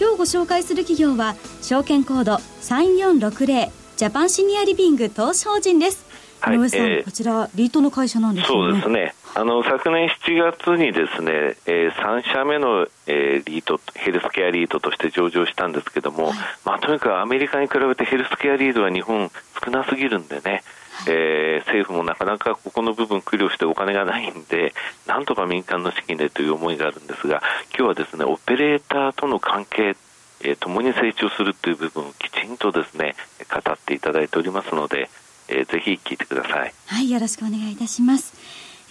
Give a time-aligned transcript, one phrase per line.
[0.00, 6.06] 今日ご紹介する企業は証券コード3460ジャパンシニアリビング投資法人です。
[6.40, 8.48] はい、井上さん、えー、こちらリートの会社なんですね。
[8.48, 9.14] そうですね。
[9.34, 19.30] あの昨年7月にですね、えー、3社目の、えー、リートヘルスケアリートとして上場したんですけども、はい、まあ、とにかくアメリカに比べてヘルスケアリードは日本
[19.62, 20.62] 少なすぎるんでね、
[21.06, 24.74] えー、政府もなかなかここの部分、苦慮してお金がないんで、
[25.06, 27.42] なんとか民間の資金でという思いがあるんですが、
[27.76, 29.96] 今日はですねオペレーターとの関係、
[30.42, 33.14] えー、共に成長するという部分をきちんとですね
[33.50, 35.10] 語っていただいておりますので、
[35.48, 36.72] えー、ぜひ聞いてください。
[36.86, 38.34] はい、よろしくお願いいたします。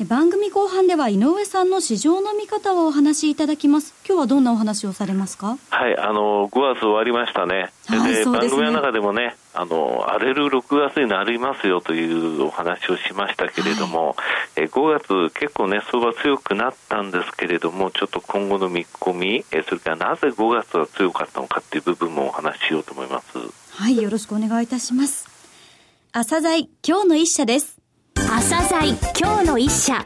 [0.07, 3.93] 番組後半では井上さんの市場の見方をお話しいただきます。
[4.07, 5.57] 今日はどんなお話をされますか？
[5.69, 7.69] はい、あの5月終わりましたね。
[7.87, 14.15] はい、で、ね、番組の中でもね、あの荒れる6月になりますよというお話をしましたけれども、はい、
[14.55, 23.37] え5月結構ね相場強くなったんですけれども、ちょっと今後の見込み、えそれからなぜ5月は強かったのかっていう部分もお話ししようと思います。
[23.71, 25.27] はい、よろしくお願いいたします。
[26.13, 27.81] 朝鮮今日の一社です。
[28.15, 30.05] 朝鮮今日の一社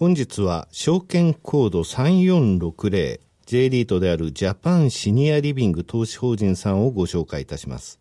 [0.00, 8.00] 本日は証券コード3460 J リートであるジャパンシニアリビング投資法人さんをご紹介いたします。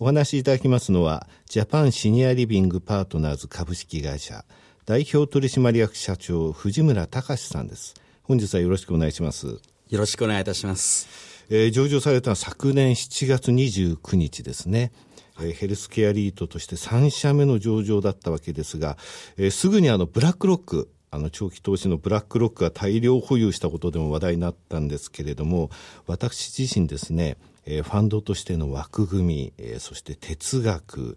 [0.00, 4.44] お話しいただきますのはジャパンシニアリビングパートナーズ株式会社
[4.84, 7.94] 代表取締役社長藤村隆さんです。
[8.24, 9.46] 本日はよろしくお願いします。
[9.46, 9.60] よ
[9.92, 11.06] ろしくお願いいたします、
[11.48, 14.90] えー、上場されたのは昨年7月29日ですね。
[15.40, 18.96] えヘルスケアリートとして3社目の上場だったわけですが、
[19.36, 25.70] えー、すぐにあのブラックロック、あの長期投資のブラックロックが大量保有したことでも話題になったんですけれども、
[26.06, 31.16] 私自身ですね、ファンドとしての枠組み、そして哲学、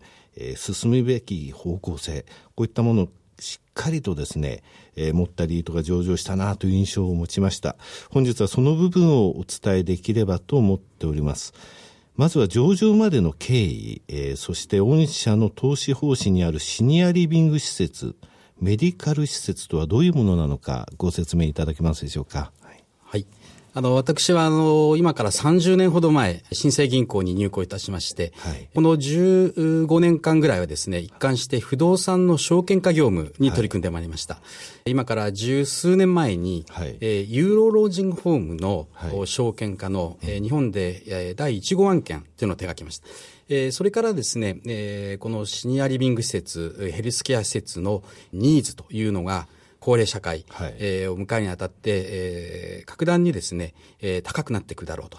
[0.56, 4.64] 進むべき方向性、こういったものをしっかりとですね、
[4.96, 7.78] えー、持ったリートが上場したなという印象を持ちました。
[8.10, 11.54] 本日はその部分をお伝えできればと思っております。
[12.16, 18.16] まずは上場までの経緯、えー、そして御社の投資方針にあるシニアリビング施設、
[18.62, 22.52] メディカル施設とはどういうものなのかご説明いただけますでしょうか？
[23.76, 34.36] あの、私は、あの、今から30年ほど前、新生銀行に入行いたしまして、はい、この15年間ぐらいはですね、一貫して不動産の証券化業務に取り組んでまいりました。
[34.36, 34.42] は
[34.86, 38.88] い、今から十数年前に、はい、えー、ユーロロージングホームの、
[39.26, 43.08] 証券化の、えー、日本で、えー、第1号案件というのを手掛けました。
[43.50, 49.48] えー、それからですね、えー、このシニアリビング施設、ヘルスケア施設のニーズというのが、
[49.80, 55.18] 高齢社会、はい、えー、を迎えにあたって、えー、格段にですね、えー、高くなっていくだろうと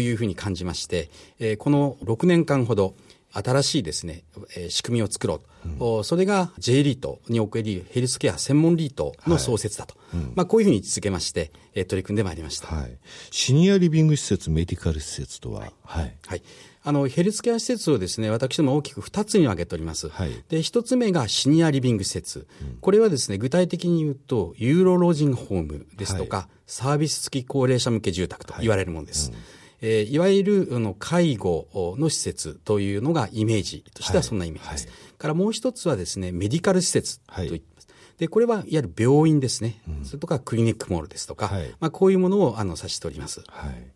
[0.00, 0.10] い。
[0.12, 2.94] うふうに感じまして、えー、この6年間ほど、
[3.32, 4.24] 新しいですね、
[4.56, 5.78] えー、仕組みを作ろう。
[5.78, 12.98] と、うん、それが J リートにおけるヘルスケア専門リートの創設だと、はいうん、まあ、こういうふうに位置づけまして、えー、取り組んでまいりました、はい、
[13.30, 16.42] シニアリビング施設、メディカル施設とは、はい、はい、はい。
[16.82, 20.08] あの、ヘルスケア施設をですね、私ども大きく2つに分けております。
[20.08, 22.46] はい、で、1つ目がシニアリビング施設。
[22.62, 29.30] うん、これはですね、具体的に言うと、ユーロロージングホームですとか、はい、サービス付き高齢者向け住宅と言われるものです。
[29.30, 34.86] はい、うんえー、いわゆるあの介護の施設というのがイメージとしてはそんなイメージです。
[34.86, 37.88] はいはい、からもう一つはですね、メディカル施設と言います。
[38.18, 39.80] で、これはいわゆる病院ですね。
[39.88, 43.42] うん、それとかクリニックモールですとか、はい、まあこういうものをあの指しております。
[43.48, 43.86] はい。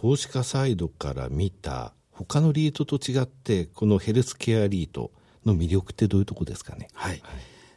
[0.00, 5.10] 投資家サイドから見た他のリートと違って、このヘルスケアリート
[5.44, 6.88] の魅力ってどういうとこですかね？
[6.94, 7.22] はい、はい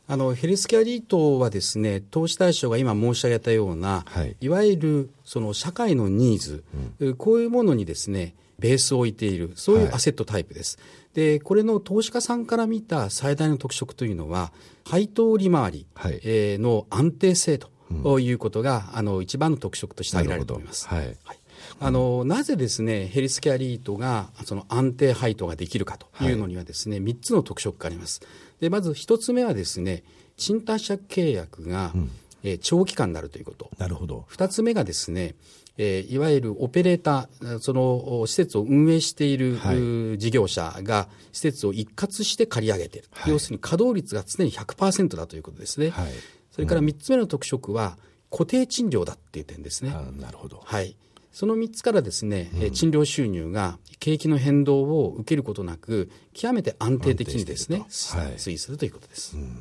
[0.07, 6.63] あのヘルスケアリートはですね投資対象が今申し上げたような、はい、いわゆるその社会のニーズ、
[6.99, 10.77] うん、こういうものにですねベースを置いているそういうアセットタイプです。
[10.77, 10.83] は
[11.13, 14.53] い、でこれの投資家さんから見た最大の特色というのは
[14.85, 20.87] 配当利回り、はい、えー、の安定性ということが、あの一番の特色として挙げられると思います。
[20.87, 21.39] はい、はい。
[21.79, 28.21] あのなぜですねヘルスケアリートがその安定配当ができるかというのにはですね、はい、3つの特色があります。
[28.59, 30.03] でまず1つ目はですね
[30.37, 32.11] 賃貸借契約が、うん、
[32.43, 33.69] えー、長期間になるということ。
[33.77, 34.25] なるほど。
[34.29, 35.35] 2つ目がですね
[35.77, 45.89] えー、いわゆるオペレーター、その施設を運営している、はい、事業者が施設を一括して借り上げている、はい、要するに稼働率が常に100%だということですね。
[45.89, 46.11] はい、
[46.51, 47.97] それから3つ目の特色は、
[48.31, 49.95] 固定賃料だっていう点ですね。
[50.17, 50.61] なるほど。
[50.65, 50.95] はい。
[51.35, 59.35] その3つからですね、うん、賃料収入が景気の変動を受けることなく、極めて安定的にですね、推移するということです。
[59.35, 59.57] うん。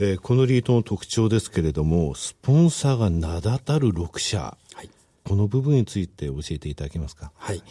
[0.00, 4.90] えー、このリートの特徴ですけれども、スポンサーが名だたる6社、はい、
[5.24, 7.30] この部分について教えていただけますか？
[7.36, 7.62] はい。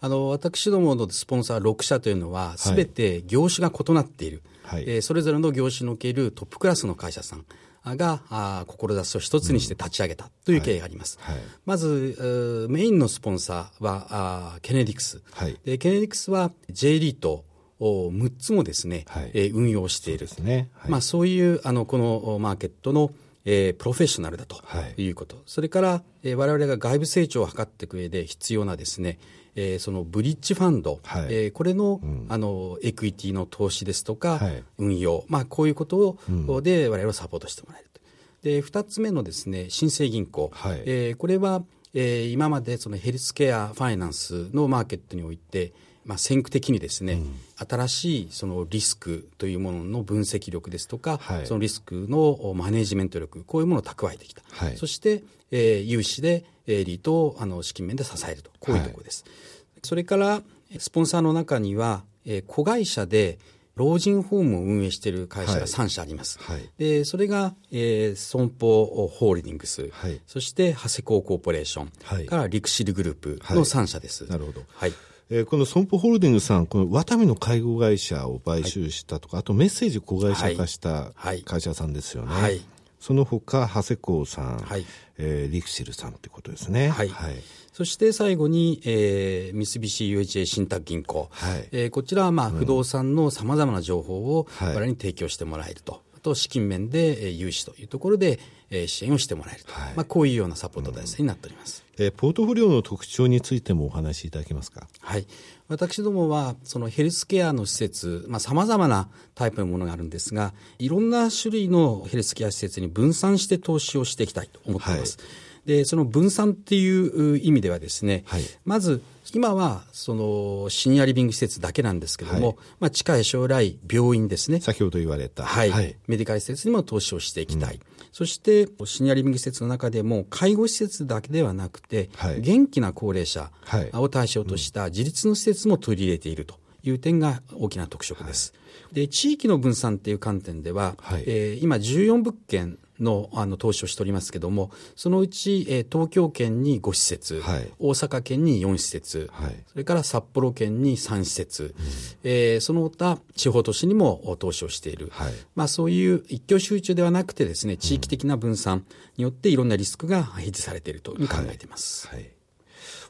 [0.00, 7.44] あの私どものスポンサー6社というのは、すべて業種が異なっている、はい、えー、それぞれの業種におけるトップクラスの会社さん
[7.84, 11.18] があ志を一つにして立ち上げたという経緯があります。
[11.20, 15.78] はいはい、まず、メインのスポンサーはあケネディクス、はい、で。
[15.78, 17.44] ケネディクスは J リート
[17.78, 20.26] を6つもですね、はい、えー、運用している。
[20.28, 20.70] そうね。
[20.88, 23.10] まあ、そういうあのこのマーケットの
[23.44, 24.60] えー、プロフェッショナルだと
[24.96, 25.08] い。
[25.08, 29.18] うこと、はい、それから、えー、我々が外部成長を図っていく上で必要なですね、
[29.56, 38.00] えー、そのブリッジファンド、はい、えー、これのうん、あのエクイティの投資ですとか、はい、運用、まあ、こういうことを、うん、で我々をサポートしてもらえると。
[38.42, 41.62] で2つ目のですね新生銀行、はい、えー、これは、
[41.94, 45.72] えー、今までそのヘルスケアファイナンスのマーケットにおいて、
[46.04, 47.34] まあ、先駆的にですね、うん、
[47.68, 58.50] 新しいそのリスクというものの分析力ですとか、はい、そのリスクのマネジメント力こういうものを蓄えてきた、はい、そして、えー、融資でエリートをあの資金面で支えると。
[58.60, 59.24] こういうところです。
[59.26, 59.50] はい
[59.82, 60.42] それから
[60.78, 63.38] スポンサーの中には、えー、子会社で
[63.76, 66.38] 老人ホームを運営している会社が3社あります。
[66.40, 74.26] はい、でそれが、えー、損保ホールディングス、はい、そして長谷工コーポレーション、はい、からリクシルグループの3社です。
[74.26, 74.62] なるほど。
[74.74, 74.92] はい。
[75.30, 81.12] えー、この損保ホールディングスさん、このワタミの介護会社を買収したとか、あとメッセージ子会社化した
[81.44, 82.34] 会社さんですよね。
[82.34, 82.60] はい
[83.00, 84.84] その他、長谷工さん、はい。
[85.22, 86.88] えー、リクシルさんってことですね。
[86.88, 87.08] はい。
[87.08, 87.36] はい、
[87.72, 91.68] そして最後に、えー、三菱 UHA 信託銀行、はい。
[91.72, 96.02] えー、こちらはまあ不動産のさまざまな情報を我々に提供してもらえると。
[96.16, 98.38] あと資金面で融資というところで
[98.86, 104.88] 支援をしてもらえると、はい、まあ、こういうようなサポート体制になっております、うん、えー、ポートフォリオの特徴についてもお話しいただけますか？
[105.00, 105.26] はい
[105.68, 115.18] 私どもはそのヘルスケアの施設さまざ、まなタイプのものがあるんですがいろんな種類のヘルスケア施設に分散して投資をしていきたいと思っています。
[115.18, 115.26] はい、
[115.70, 127.80] でその分散っていう意味ではですね、はい、まず今はそのシニアリビング施設だけなんですけれども、はい、まあ、近い将来、病院ですね、先ほど言われた、はい、はい、メディカル施設にも投資をしていきたい、うん、
[128.10, 133.52] そしてシニアリビング施設の中でも、介護施設だけではなくて、はい、元気な高齢者
[133.92, 138.52] を対象とした自立の施設も取り入れているという点が大きな特色です。
[138.90, 151.84] で地域の分散っていう観点では、はい、えー、今14物件のあの投資をしておりますけれども、そのうち、えー、東京圏に5施設、はい、大阪圏に4施設、はい、それから札幌圏に3施設、うん、
[152.24, 158.84] えー、その他地方都市にも投資をしている、はい、まあ、そういう一挙集中ではなくてですね、地域的な分散
[159.16, 162.08] によっていろんなリスクがヘッジされているというふうに考えています。
[162.08, 162.30] はい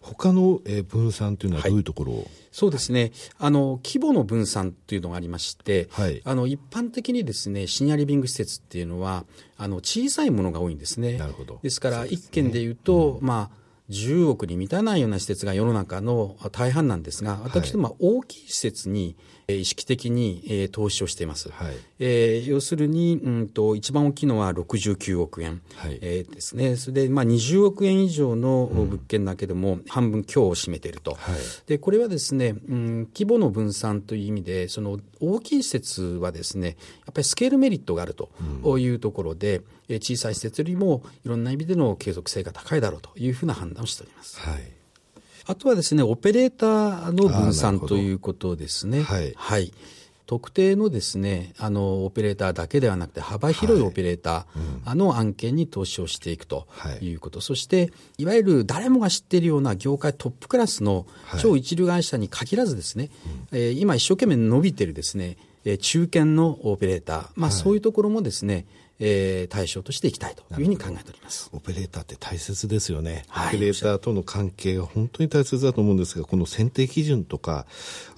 [0.00, 9.25] 他の分散というのはどういうところを、はい、そうですね、あの規模の分散というのがありまして、はい、あの一般的にですねシニアリビング施設っていうのは
[9.58, 11.19] あの小さいものが多いんですね。
[11.19, 11.61] なるほど。
[11.62, 13.59] ですから、一軒でいうと、うん、まあ
[13.90, 19.16] 10億に満たないような施設が世の中の大半なんですが、私どもは大きい施設に
[19.48, 21.50] 意識的に、えー、投資をしています。
[21.50, 26.76] はい、えー、要するに、うんと、一番大きいのは69億円、はい、えー、ですね。
[26.76, 31.14] それで、まあ、20億円以上の物件だけでも半分強を占めていると。
[31.14, 31.35] はい、
[31.66, 38.30] で、これはですね、うん、規模の分散という意味で、その大きい施設はですね、やっぱりスケールメリットがあると
[38.78, 39.64] いうところで、うん、
[39.97, 44.40] 小さい施設よりもいろんな意味での継続性が高いだろうというふうな判断をしております。
[44.40, 44.80] はい
[45.47, 49.02] あとはですね、オペレーターの分散ということですね。
[49.02, 49.32] はい。
[49.37, 49.73] はい。
[50.26, 56.68] 特定のですね、あの、オペレーターだけではなくて、幅広いオペレーターの案件に投資をしていくと
[57.00, 57.40] いうこと。
[57.40, 61.04] はい、そして、いわゆる誰もが知っているような業界トップクラスの
[61.40, 63.11] 超一流会社に限らずですね、
[63.50, 65.37] はい、えー、今一生懸命伸びてるですね、
[65.80, 68.66] 中堅のオペレーター、まあ、そういうところもですね、
[69.00, 71.50] えー、対象としていきたいというふうに考えております。
[71.52, 77.66] オペレーターって大切ですよね、はい、オペレーターとの関係が本当に大切だと思うんですが、この選定基準とか、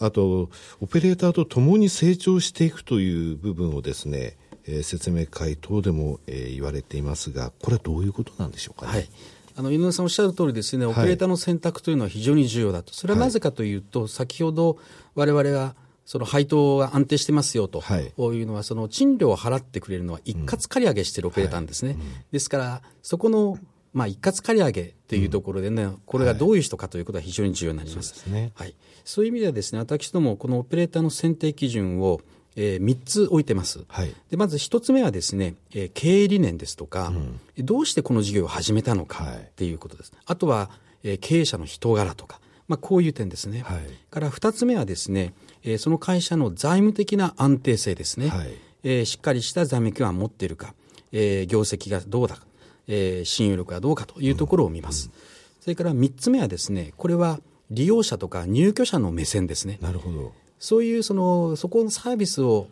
[0.01, 4.37] あと、オペレーターと共に成長していくという部分をですね、
[4.67, 8.93] えー、説明会等でも、えー、言われていますが、これはどういうことなんでしょうかね？
[8.93, 9.09] はい。
[9.55, 14.79] あの井上さんおっしゃる通りですね、オペレーターの選択というのは非常に重要だと、それはなぜかというと、先ほど
[15.15, 15.77] われわれが
[16.13, 21.93] その配当が安定してますよと、はい、いうのは、その賃料を払ってくれるのは一括借り上げしてるオペレーターですね。
[21.93, 22.01] うん。
[22.01, 23.59] はい、ですから、そこの
[23.95, 28.13] まあ、一括借り上げというところでね、うん、これがどういう人かということは非常に重要になります。
[28.13, 28.75] はい、そうね、はい、
[29.07, 32.21] そういう意味ではですね、私どもこのオペレーターの選定基準を、
[32.57, 33.83] えー、3つ置いてます。
[33.89, 40.13] はい、でまず1つ目はですね、えー、経営理念ですとか、うん、どうしてこの事業を始めたのかっていうことです。
[40.27, 40.69] あとは、
[41.05, 42.39] えー、経営者の人柄とか、
[42.69, 43.63] まあ、こういう点ですね。
[43.63, 48.29] はい、から二つ目はですね、えー、その会社の財務的な安定性ですね。
[48.29, 48.55] はい、
[48.85, 50.75] えー、しっかりした財務基盤を持っているか、
[51.13, 52.47] えー、業績がどうだか、
[52.89, 55.07] えー、信用力がどうかというところを見ます。
[55.07, 55.19] うんうん、
[55.61, 57.41] それから三つ目はですね、これは
[57.71, 59.79] 利用者とか入居者の目線ですね。
[59.81, 60.33] なるほど。
[60.59, 62.69] そういうその、そこのサービスを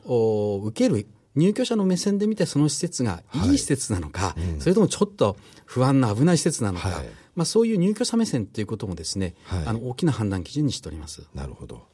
[0.64, 1.06] 受ける
[1.36, 11.22] 入居者の目線で見てその施設がいい施設なのか、はいうん、それともちょっと不安な危ない施設なのか、はい、まあ、そういう入居者目線ということもですね、はい、あの大きな判断基準にしております。
[11.34, 11.86] なるほど。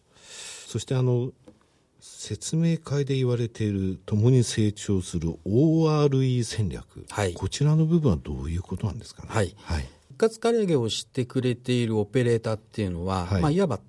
[0.66, 1.32] そしてあの
[2.00, 9.28] 説明会で言われている共に成長する ORE 戦略、はい、こちらの部分はどういうことなんですかね？
[9.30, 9.54] はい。
[9.58, 13.80] はい、復活借り上げをしてくれているオペレーターっていうのは、はいまあ、いわば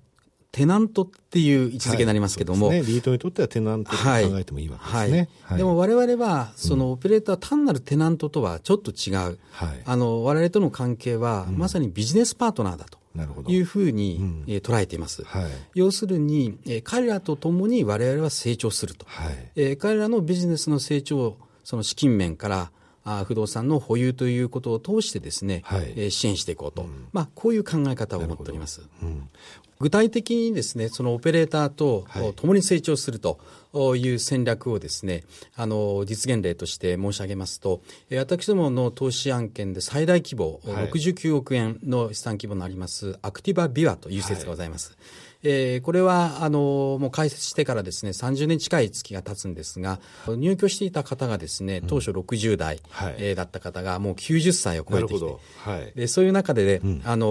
[0.50, 2.80] テナントっていう位置づけになりますけども、はい。
[2.80, 4.04] ね、リートにとってはテナントと考
[4.38, 5.28] えてもいいわけですね。
[5.42, 9.38] はい、でも我々は、そのオペレーター単なるテナントとはちょっと違う、はい、
[9.84, 12.98] あの我々との関係は、まさにビジネスパートナーだと。
[13.48, 14.44] いうふうに、うん。
[14.46, 19.50] えー、捉えています、はい、要するに、えー、彼らと共に我々は成長すると、はい。
[19.56, 22.70] えー、彼らのビジネスの成長をその資金面から
[23.08, 29.28] あ不動産の保有ということを通してですね、はい、えー、支援していこうと、うん、まあ、こういう考え方を持っております、うん、
[29.80, 33.38] 具体的にですね、そのオペレーターと共に成長すると
[33.96, 35.24] いう戦略をですね、
[35.56, 37.80] あの、実現例として申し上げますと、
[38.12, 44.90] 私どもの投資案件で最大規模、はい、69億円の資産規模のあります、アクティバビワという施設がございます。
[44.90, 57.26] はいえー、これは、あの、もう開設してからですね、30年近い月が経つんですが、入居していた方がですね、当初60代、うんはい、えー、だった方がもう90歳を超えてきて、はい、でそういう中で、ね、うん、あの、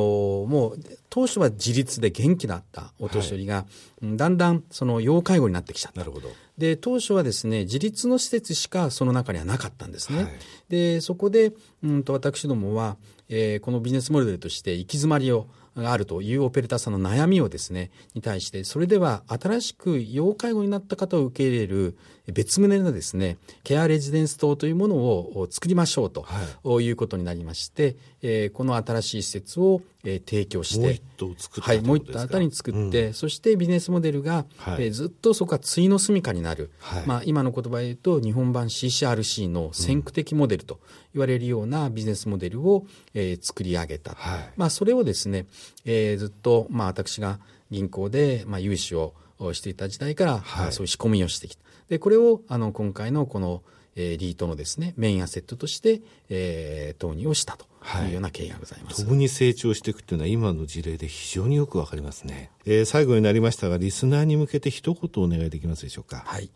[0.47, 3.65] もう、当初は自立で元気だったお年寄りが、は
[4.03, 5.99] い、だんだんその要介護になってきちゃった。
[5.99, 6.29] なるほど。
[6.57, 10.23] で、当初はですね、自立の施設しかその中にはなかったんですね。
[10.23, 10.31] はい、
[10.69, 12.97] で、そこで、うんと私どもは、
[13.29, 15.47] えー、このビジネスモデルとして行き詰まりを
[15.81, 21.97] があるというオペレーターさんの悩みをですね、に対して、それでは新しく要介護になった方を受け入れる
[22.33, 40.81] 別棟のですね、ケアレジデンス棟というものを作りましょうと、はい、いうことになりまして、えー、この新しい施設を、えー、提供して、もう一棟作はい、もう一棟新たに作って、うん、そしてビジネスモデルが、はい、えー、ずっとそこは対の住処になる、はい、まあ今の言葉で言うと日本版 CCRC の先駆的モデルと
[41.13, 44.15] 言われるようなビジネスモデルを、えー、作り上げた。
[44.15, 45.45] はい、まあそれをですね、
[45.85, 47.39] えー、ずっと、まあ私が
[47.71, 49.13] 銀行で、まあ融資を
[49.53, 51.67] していた時代から、はい、そういう仕込みをしてきた。
[51.89, 53.63] で、これを、あの、今回のこの、
[53.95, 57.65] えー、リートのですね、メインアセットとして、えー、投入をしたと
[58.05, 59.01] いうような経緯がございます。
[59.01, 62.51] はい、共に成長していくというのは今の事例で非常によくわかりますね。
[62.65, 66.23] えー、最後になりましたが、リスナーに向けて一言お願いできますでしょうか？
[66.27, 66.51] はい。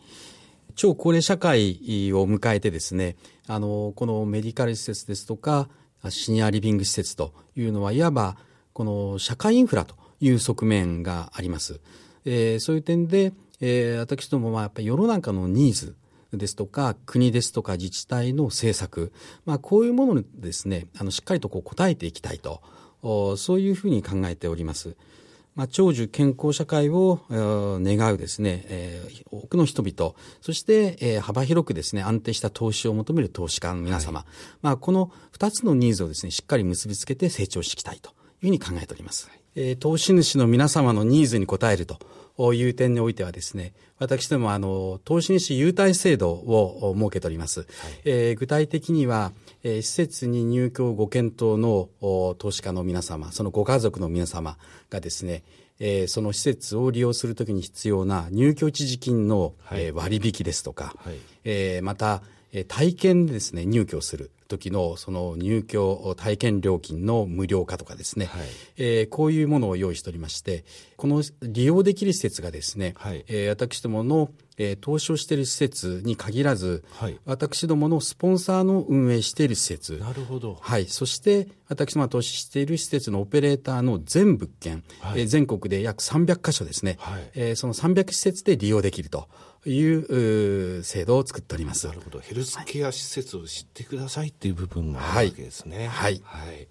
[0.75, 1.79] 超高齢社会
[2.13, 3.15] を迎えてですね、
[3.47, 5.67] あの、このメディカル施設ですとか、
[6.09, 8.37] シニアリビング施設というのは、いわば、
[8.73, 11.81] この社会インフラという側面があります。
[12.23, 15.95] えー、そういう点で、えー、私どもはやっぱり世の中のニーズ
[16.33, 19.13] ですとか、国ですとか自治体の政策、
[19.45, 22.61] まあ、こういうものにですね、あの、しっかりとこう答えていきたいと、
[23.37, 24.95] そういうふうに考えております。
[25.53, 34.27] まあ、長寿健康社会を願うですね、えー、多くの人々、そして、えー、幅広くですね、安定した投資を求める投資家の皆様、はい、
[34.61, 39.29] まあ、この二つのニーズをですね、しっかり結びつけて成長していきたいというふうに考えております。
[39.55, 41.99] えー、投資主の皆様のニーズに応えると
[42.37, 47.61] いう点においてはですね、私どもあの、投資主優待制度を設けております。
[47.61, 47.67] はい、
[48.05, 49.31] えー、具体的には、
[49.63, 51.89] えー、施設に入居ご検討の
[52.39, 54.57] 投資家の皆様、そのご家族の皆様
[54.89, 55.43] がですね、
[55.79, 62.21] えー、その施設を利用するときに必要な入居一時金の、はい、えー、割引ですとか、はい、えー、また、
[62.53, 64.31] えー、体験でですね、入居する。
[64.51, 68.41] 時のその入居体験料金の無料化とかですね、はい、
[68.77, 70.65] えー、こういうものを用意しておりまして、
[70.97, 74.29] この利用できる施設がですね、はい、えー、私どもの、
[74.61, 80.59] えー、投資をしている施設に限らず、はい、私どものスポンサーの運営している施設、なるほど。
[80.61, 80.85] はい。
[80.85, 89.27] そして、私どもが投資している施設のオペレーターの全物件、はい、えー、全国で約300箇所ですね、はい、えー、その300施設で利用できると。
[89.63, 91.85] いう制度を作っております。
[91.85, 92.19] なるほど。
[92.19, 95.87] ヘルスケア施設を知ってくださいっていう部分があるわけですね。
[95.87, 96.19] はい。
[96.23, 96.67] はい、はい、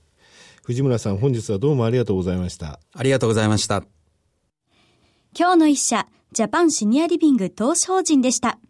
[0.65, 2.81] 藤村さん、本日はどうもありがとうございました。
[2.93, 3.85] ありがとうございました。
[5.39, 8.61] 今日の一社、ジャパンシニアリビング投資法人でした。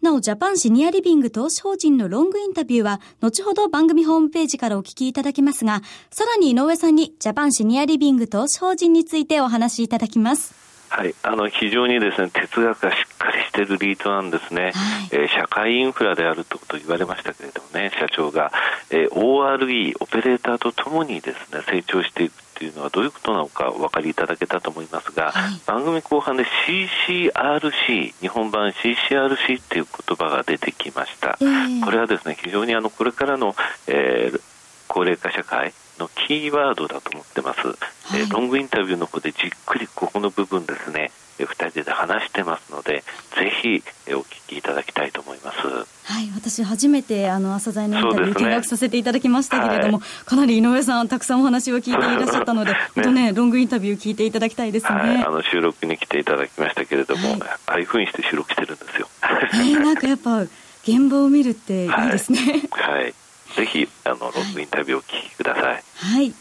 [0.00, 10.54] なお、ジャパンシニアリビング投資法人のロングインタビューは、後ほど番組ホームページからお聞きいただけますが、さらに井上さんにジャパンシニアリビング投資法人についてお話しいただきます。
[10.88, 14.72] はい、あの非常にですね哲学がしっかりしているリートなんですね、はい、
[15.10, 18.52] えー、社会インフラであるととを言われましたけれどもね、社長が、
[18.90, 31.36] えー、ORE、オペレーターとともにですね成長していくというのはどういうことなのかお分かりいただけたと思いますが、はい、番組後半で CCRC、日本版 CCRC という言葉が出てきました。
[31.40, 33.54] えー、これはですね非常にあのこれからの、
[33.86, 34.40] えー、
[34.88, 41.10] 高齢化社会のキーワードだと思ってます、はい、えロングインタビューの方でじっくりここの部分ですね
[41.44, 43.04] 2人で話してますので
[43.36, 43.82] ぜひ
[44.14, 45.58] お聞きいただきたいと思います。
[46.06, 59.08] はい私初めてあの朝鮮のインタビュー見学させていただきましたけれども、ねはい、かなり井上さんたくさんお話を聞いていらっしゃったので ね、本当ねロングインタビュー聞いていただきたいですね、はい、あの収録に来ていただきましたけれども、はい、ああいうふうにして収録してるんですよ。
[59.22, 60.42] えー、なんかやっぱ
[60.86, 61.88] 現場を見るってい。
[61.88, 62.62] いですね。
[62.70, 63.14] はい。
[63.56, 65.82] ぜひあのロングインタビューをお聞きください。
[65.96, 66.32] はい、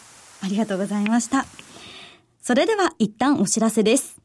[0.44, 1.46] ありがとうございました。
[2.42, 4.25] それでは一旦お知らせです。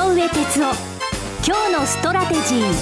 [0.00, 0.72] 井上哲夫。
[1.46, 2.72] 今日のストラテジー。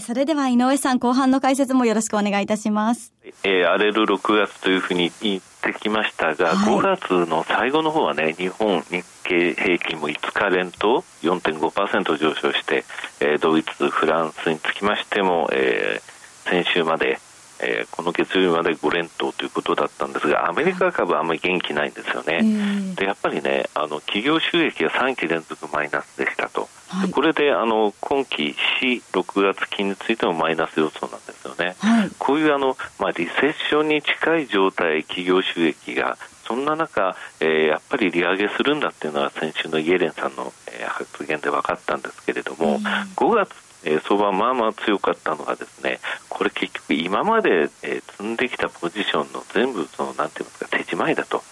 [0.00, 3.12] それでは井上さん、後半の解説もよろしくお願いいたします。
[3.44, 12.86] えー、荒れる6月というふうに言ってきましたが、はい、5月の最後の方はね、日本、日経平均も5日連と4.5%上昇して、
[13.20, 17.18] えー、ドイツ、フランスにつきましても、えー、先週まで
[17.60, 22.94] えー、この月曜日まで5連投ということだったんですが、アメリカ株はあんまり元気ないんですよね。
[22.94, 31.76] でやっぱりねあの企業収益が3期連続マイナスでしたと、はい、これであの今期4、6月期についてもマイナス予想なんですよね。
[31.78, 42.78] はい、こういうあの、まあ、リセッションに近い状態、企業収益がそんな中、えー、やっぱり利上げするんだっていうのは先週のイエレンさんの、えー、発言で分かったんですけれども、
[43.16, 46.00] 5月えー、相場まあまあ強かったのがですね
[46.36, 51.42] これ結局今まで、えー、積んできたポジションの全部そのなんていうんですか手仕舞いだと、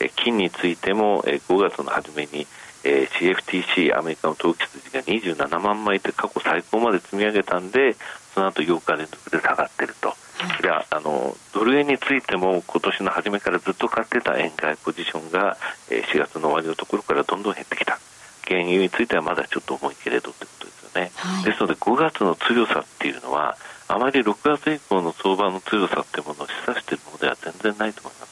[0.00, 2.46] えー、金についても、えー、5月の初めに、
[2.82, 7.94] えー、CFTC アメリカの投機筋が27万枚で過去最高まで積み上げたんで
[8.32, 10.08] その後8日連続で下がっていると。
[10.08, 10.66] い。
[10.66, 15.58] やあのドル円についても今年の初めからずっと買ってた円買いポジションが、
[15.90, 17.98] えー、4月の終わりのところからどんどん減ってきた
[18.46, 23.56] 原油についてはまだちょっと重いけれどということですよね、はい、ですので5月の強さっていうのは
[23.88, 28.30] あまり6月以降の相場の強さっていうものを示唆しているものでは全然ないと思います。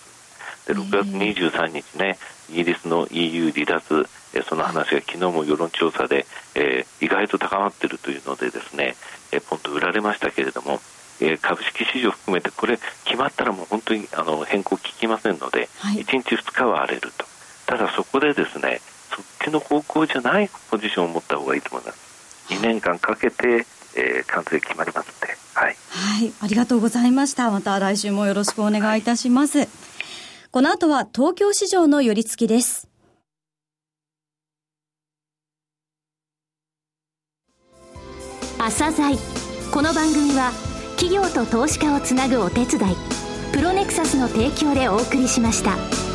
[0.69, 2.19] で6月23日ね
[2.51, 4.07] イギリスの EU 離脱
[4.49, 8.95] その話が昨日も世論調査で、えー、意外と高まっているというのでですね、
[9.33, 10.81] えー、ポンと売られましたけれども、
[11.21, 17.27] えー、株式市場含めてこれ決まったらもう本当にあの変更効きませんので、はい、1日2日は荒れると。
[17.67, 22.09] ただそこでですねそっちの方向じゃないポジションを持った方がいいと思います
[22.49, 23.67] 2年間かけて、
[23.97, 27.51] えー、完成決まりますので、はい、はい、ありがとうございました。
[27.51, 29.59] また来週もよろしくお願いいたします。
[29.59, 29.69] はい、
[30.51, 32.89] この後は東京市場の寄り付きです。
[38.59, 39.17] 朝鮮
[39.73, 40.51] この番組は
[40.97, 42.97] 企業と投資家をつなぐお手伝い
[43.53, 46.08] プロネクサスの提供でお送りしました。